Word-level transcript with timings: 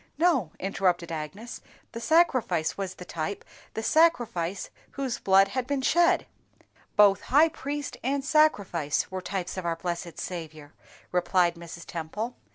"No," 0.17 0.51
interrupted 0.59 1.11
Agnes, 1.11 1.61
"the 1.91 2.01
sacrifice 2.01 2.75
was 2.75 2.95
the 2.95 3.05
type, 3.05 3.45
the 3.75 3.83
sacrifice 3.83 4.71
whose 4.93 5.19
blood 5.19 5.49
had 5.49 5.67
been 5.67 5.83
shed." 5.83 6.25
"Both 6.95 7.21
high 7.29 7.49
priest 7.49 7.97
and 8.03 8.25
sacrifice 8.25 9.11
were 9.11 9.21
types 9.21 9.57
of 9.57 9.65
our 9.67 9.75
blessed 9.75 10.17
Saviour," 10.17 10.73
replied 11.11 11.53
Mrs. 11.53 11.85
Temple. 11.85 12.35